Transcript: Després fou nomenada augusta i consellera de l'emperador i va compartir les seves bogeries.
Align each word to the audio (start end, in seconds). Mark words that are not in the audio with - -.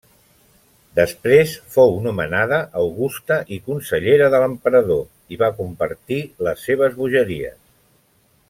Després 0.99 1.51
fou 1.75 1.93
nomenada 2.05 2.59
augusta 2.85 3.37
i 3.57 3.61
consellera 3.67 4.31
de 4.37 4.41
l'emperador 4.45 5.07
i 5.37 5.41
va 5.45 5.53
compartir 5.63 6.23
les 6.49 6.67
seves 6.71 7.01
bogeries. 7.03 7.59